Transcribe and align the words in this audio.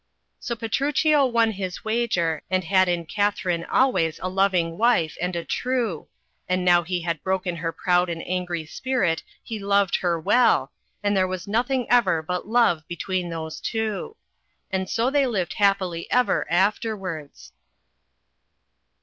So 0.39 0.55
Petruchio 0.55 1.27
won 1.27 1.51
his 1.51 1.85
wager, 1.85 2.41
and 2.49 2.63
had 2.63 2.89
in 2.89 3.05
Katharine 3.05 3.63
always 3.65 4.17
a 4.23 4.29
lov 4.29 4.55
ing 4.55 4.75
wife 4.79 5.15
and 5.21 5.35
a 5.35 5.45
true, 5.45 6.07
and 6.49 6.65
now 6.65 6.81
he 6.81 7.01
had 7.01 7.21
broken 7.21 7.57
her 7.57 7.71
proud 7.71 8.09
and 8.09 8.23
angry 8.27 8.65
spirit 8.65 9.21
he 9.43 9.59
loved 9.59 9.97
her 9.97 10.19
well, 10.19 10.71
and 11.03 11.15
there 11.15 11.27
was 11.27 11.45
nothmg 11.45 11.85
ever 11.91 12.23
but 12.23 12.47
love 12.47 12.81
between 12.87 13.29
those 13.29 13.59
two. 13.61 14.15
And 14.71 14.89
so 14.89 15.11
they 15.11 15.27
lived 15.27 15.53
happy 15.53 16.09
ever 16.09 16.47
afterwards. 16.49 17.53